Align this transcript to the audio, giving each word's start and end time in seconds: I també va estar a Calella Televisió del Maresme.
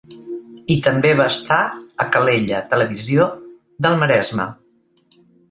I 0.75 0.77
també 0.87 1.11
va 1.19 1.27
estar 1.33 1.57
a 2.05 2.07
Calella 2.15 2.63
Televisió 2.73 3.29
del 3.89 4.01
Maresme. 4.01 4.51